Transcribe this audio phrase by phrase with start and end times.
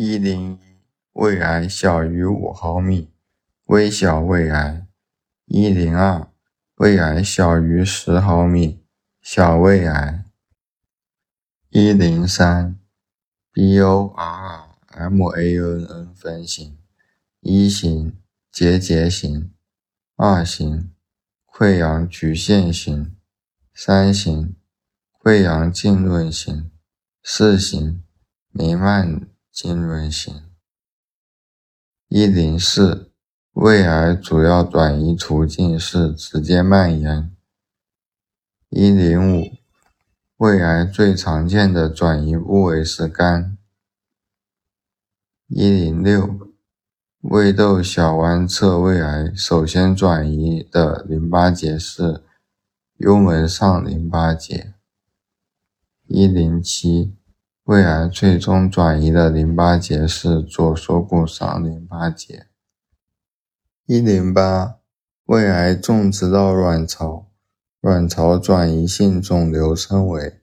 [0.00, 0.58] 一零一
[1.14, 3.10] 胃癌小于五毫米，
[3.64, 4.86] 微小胃癌；
[5.46, 6.30] 一零二
[6.76, 8.80] 胃癌小于十毫米，
[9.20, 10.22] 小胃癌；
[11.70, 12.78] 一零三
[13.52, 14.14] BORRMANN
[16.14, 16.78] 分型，
[17.40, 18.16] 一型
[18.52, 19.52] 结节型，
[20.14, 20.92] 二型
[21.44, 23.16] 溃疡局限型，
[23.74, 24.54] 三型
[25.20, 26.70] 溃疡浸润型，
[27.24, 28.04] 四型
[28.52, 29.28] 弥漫。
[29.60, 30.32] 浸润型。
[32.06, 33.10] 一零四，
[33.54, 37.36] 胃癌主要转移途径是直接蔓延。
[38.68, 39.56] 一零五，
[40.36, 43.58] 胃癌最常见的转移部位是肝。
[45.48, 46.54] 一零六，
[47.22, 52.22] 胃窦小弯侧胃癌首先转移的淋巴结是
[52.98, 54.74] 幽门上淋巴结。
[56.06, 57.17] 一零七。
[57.68, 62.46] 胃癌最终转移的淋巴结是左锁骨上淋巴结。
[63.84, 64.78] 一零八，
[65.26, 67.28] 胃癌种植到卵巢，
[67.82, 70.40] 卵巢转移性肿瘤称为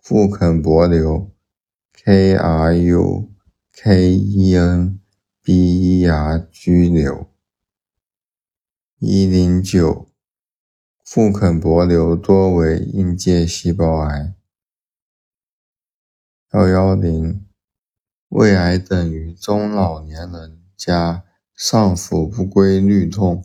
[0.00, 1.30] 腹肯薄瘤
[2.04, 3.32] （KRUKENBERG
[6.92, 7.26] 瘤）。
[8.98, 10.08] 一零九，
[11.04, 14.34] 腹肯薄瘤多为硬介细胞癌。
[16.54, 17.44] 幺幺零，
[18.28, 21.24] 胃癌等于中老年人加
[21.56, 23.44] 上腹不规律痛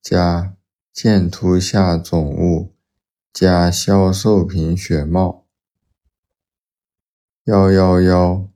[0.00, 0.56] 加
[0.90, 2.74] 剑突下肿物
[3.30, 5.44] 加消瘦贫血貌。
[7.44, 8.48] 幺幺幺，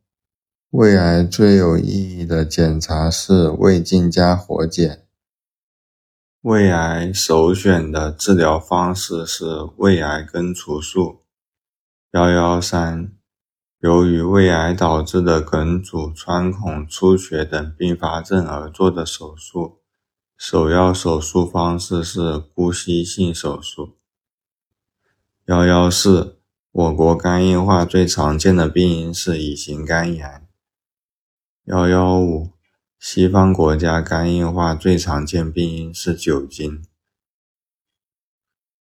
[0.70, 5.04] 胃癌最有意义的检查是胃镜加活检。
[6.40, 9.44] 胃癌首选的治疗方式是
[9.76, 11.20] 胃癌根除术。
[12.12, 13.12] 幺幺三。
[13.84, 19.82] 由于胃癌导致的梗阻、穿孔、出血等并发症而做的手术，
[20.38, 23.98] 首要手术方式是姑息性手术。
[25.44, 26.40] 幺幺四，
[26.72, 30.48] 我国肝硬化最常见的病因是乙型肝炎。
[31.64, 32.52] 幺幺五，
[32.98, 36.82] 西方国家肝硬化最常见病因是酒精。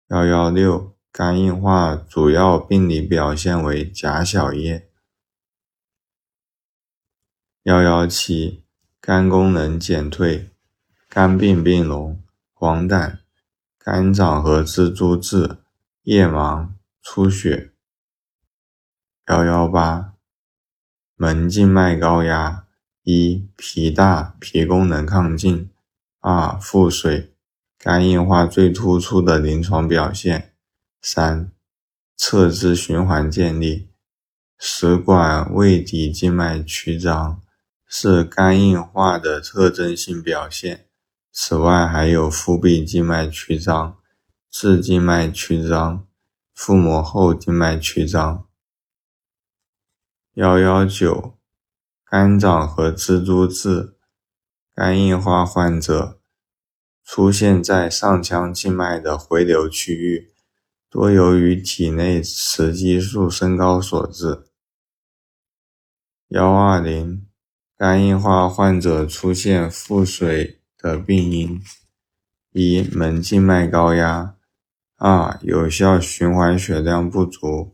[0.08, 0.92] 幺幺六。
[1.12, 4.88] 肝硬化主要病理表现为假小叶。
[7.64, 8.64] 幺幺七，
[8.98, 10.48] 肝功能减退、
[11.10, 12.18] 肝病并容、
[12.54, 13.18] 黄疸、
[13.78, 15.58] 肝掌和蜘蛛痣、
[16.04, 16.70] 夜盲、
[17.02, 17.72] 出血。
[19.26, 20.14] 幺幺八，
[21.16, 22.66] 门静脉高压：
[23.02, 25.68] 一、脾大，脾功能亢进；
[26.20, 27.34] 二、腹水，
[27.78, 30.51] 肝硬化最突出的临床表现。
[31.04, 31.50] 三、
[32.16, 33.88] 侧支循环建立，
[34.56, 37.42] 食管胃底静脉曲张
[37.88, 40.86] 是肝硬化的特征性表现。
[41.32, 43.98] 此外，还有腹壁静脉曲张、
[44.48, 46.06] 至静脉曲张、
[46.54, 48.46] 腹膜后静脉曲张。
[50.34, 51.36] 幺幺九、
[52.04, 53.96] 肝掌和蜘蛛痣，
[54.72, 56.20] 肝硬化患者
[57.02, 60.31] 出现在上腔静脉的回流区域。
[60.92, 64.44] 多由于体内雌激素升高所致。
[66.28, 67.26] 幺二零，
[67.78, 71.62] 肝硬化患者出现腹水的病因：
[72.52, 74.34] 一、门静脉高压；
[74.98, 77.72] 二、有效循环血量不足；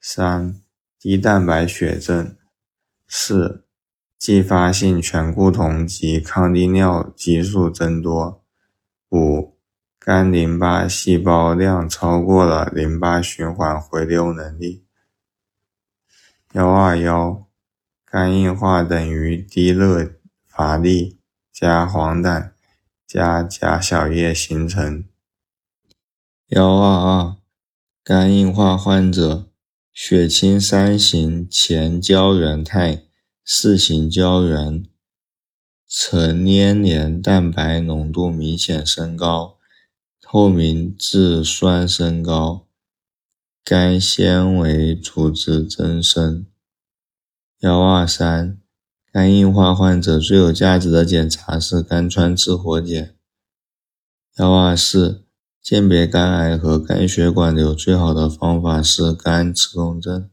[0.00, 0.60] 三、
[1.00, 2.36] 低蛋白血症；
[3.08, 3.64] 四、
[4.16, 8.44] 继发性醛固酮及抗利尿激素增多；
[9.10, 9.53] 五。
[10.06, 14.84] 肝淋巴细胞量超过了淋巴循环回流能力。
[16.52, 17.46] 幺二幺，
[18.04, 20.16] 肝硬化等于低热
[20.46, 21.18] 乏力
[21.50, 22.50] 加黄疸
[23.06, 25.06] 加甲小叶形成。
[26.48, 27.36] 幺二二，
[28.04, 29.48] 肝硬化患者
[29.90, 33.04] 血清三型前胶原肽
[33.42, 34.84] 四型胶原
[35.88, 39.56] 成粘连蛋白浓度明显升高。
[40.34, 42.66] 透明质酸升高，
[43.64, 46.44] 肝纤维组织增生。
[47.60, 48.58] 幺二三，
[49.12, 53.14] 肝硬化患者最有价值的检查是肝穿刺活检。
[54.38, 55.24] 幺二四，
[55.62, 60.28] 鉴别肝癌和肝血管瘤最好的方法是肝磁共振。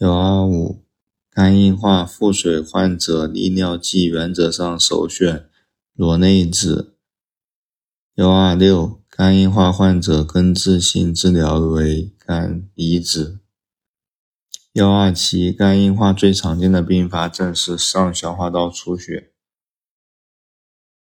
[0.00, 0.84] 幺二五，
[1.30, 5.48] 肝硬化腹水患者利尿剂原则上首选
[5.94, 6.95] 螺内酯。
[8.16, 13.40] 幺二六，肝硬化患者根治性治疗为肝移植。
[14.72, 19.32] 幺二七，肝硬化最常见的并发症是上消化道出血。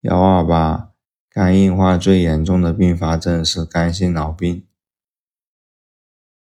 [0.02, 0.90] 幺二八，
[1.30, 4.66] 肝硬化最严重的并发症是肝性脑病。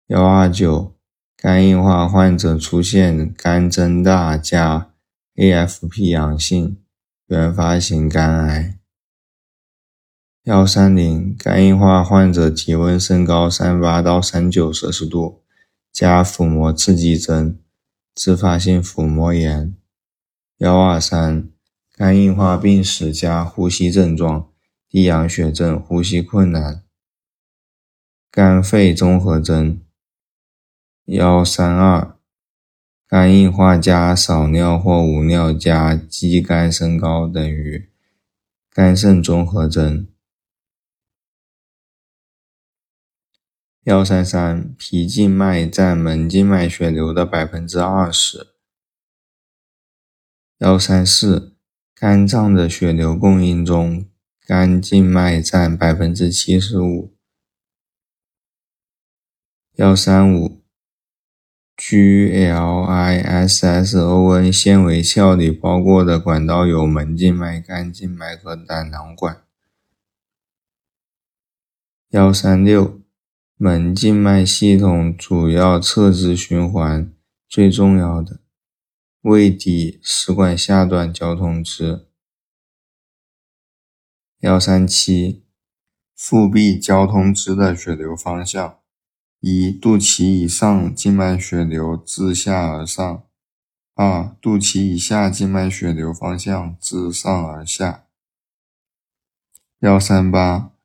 [0.07, 0.97] 幺二九，
[1.37, 4.91] 肝硬化患者出现肝增大加
[5.35, 6.83] AFP 阳性
[7.27, 8.76] 原发性肝癌。
[10.47, 15.43] 幺三零，肝硬化患者体温升高三八到三九摄氏度。
[15.91, 17.59] 加腹膜刺激征，
[18.15, 19.75] 自发性腹膜炎。
[20.59, 21.49] 幺二三，
[21.97, 24.47] 肝硬化病史加呼吸症状，
[24.87, 26.81] 低氧血症，呼吸困难。
[28.31, 29.81] 肝肺综合征。
[31.07, 32.15] 幺三二，
[33.05, 37.89] 肝硬化加少尿或无尿加肌酐升高等于
[38.71, 40.07] 肝肾综合征。
[43.87, 48.47] 幺三三，脾静脉占门静脉血流的百分之二十。
[50.57, 51.55] 幺三四，
[51.95, 54.09] 肝脏的血流供应中，
[54.45, 57.15] 肝静脉占百分之七十五。
[59.75, 60.61] 幺三五
[61.77, 62.11] ，GLISSON
[64.51, 69.45] 纤维鞘里包裹的管道有门静脉、肝静脉和胆囊管。
[72.09, 72.96] 幺三六。
[73.59, 77.11] 门静脉系统主要侧支循环，
[77.49, 78.41] 最重要的
[79.21, 82.07] 胃底食管下段交通支。
[84.41, 85.43] 幺三七，
[86.15, 88.77] 腹壁交通支的血流方向：
[89.39, 93.23] 一、肚脐以上静脉血流自下而上；
[93.95, 98.05] 二、肚脐以下静脉血流方向自上而下。
[99.79, 100.76] 幺三八。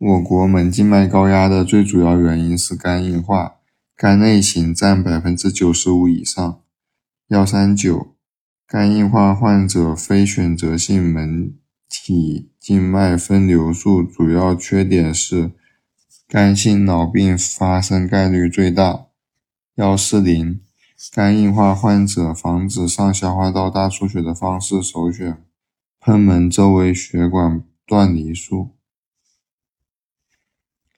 [0.00, 3.56] 我国门静脉高压的最主要原因是肝硬化，
[3.94, 6.62] 肝内型占百分之九十五以上。
[7.28, 8.14] 幺三九，
[8.66, 11.52] 肝硬化患者非选择性门
[11.90, 15.50] 体静脉分流术主要缺点是
[16.26, 19.08] 肝性脑病发生概率最大。
[19.74, 20.62] 幺四零，
[21.12, 25.44] 肝硬化患者防止上消化道大出血的方式首选
[26.00, 28.70] 喷门周围血管断离术。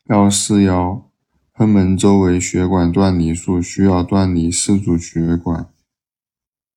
[0.07, 1.09] 幺四幺，
[1.53, 5.73] 贲门周围血管断离术需要断离四组血管：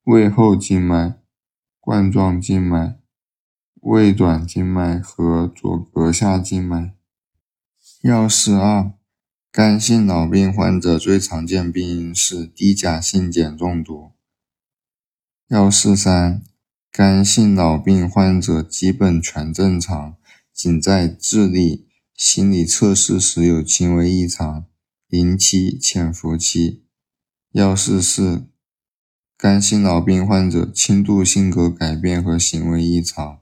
[0.04, 1.16] 胃后静脉、
[1.80, 3.00] 冠状静脉、
[3.82, 6.94] 胃短静脉和左膈下静脉。
[8.04, 8.92] 幺四二，
[9.52, 14.12] 肝性脑病患者最常见病因是低钾性碱中毒。
[15.48, 16.44] 幺四三，
[16.92, 20.16] 肝性脑病患者基本全正常，
[20.54, 21.85] 仅在智力。
[22.16, 24.68] 心理测试时有轻微异常，
[25.08, 26.86] 零期潜伏期。
[27.52, 28.48] 幺四四，
[29.38, 33.42] 肝性脑病患者轻度性格改变和行为异常，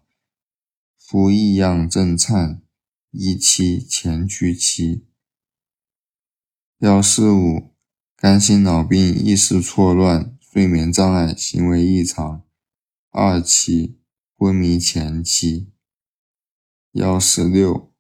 [0.98, 2.64] 肤异样震颤，
[3.12, 5.06] 一期前驱期。
[6.80, 7.76] 幺四五，
[8.16, 12.44] 肝性脑病意识错乱、睡眠障碍、行为异常，
[13.12, 14.00] 二期
[14.36, 15.72] 昏迷前期。
[16.94, 17.93] 幺四六。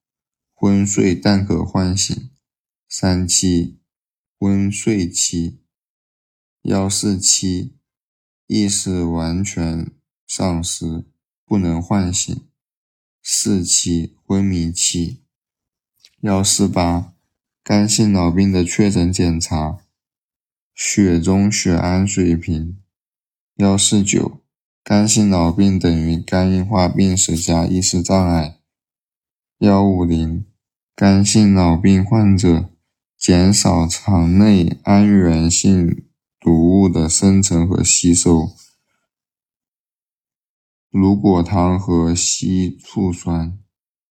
[0.64, 2.30] 昏睡但可唤醒，
[2.88, 3.80] 三七
[4.40, 5.60] 昏睡期，
[6.62, 7.76] 幺四七
[8.48, 9.92] 意识完全
[10.26, 11.04] 丧失，
[11.44, 12.48] 不能唤醒，
[13.22, 15.24] 四七昏迷期，
[16.22, 17.14] 幺四八
[17.62, 19.80] 肝性脑病的确诊检查，
[20.74, 22.82] 血中血氨水平，
[23.56, 24.40] 幺四九
[24.82, 28.60] 肝性脑病等于肝硬化病史加意识障碍，
[29.58, 30.46] 幺五零。
[30.96, 32.70] 肝性脑病患者
[33.18, 36.06] 减少肠内氨源性
[36.40, 38.52] 毒物的生成和吸收，
[40.92, 43.63] 如果糖和稀醋酸。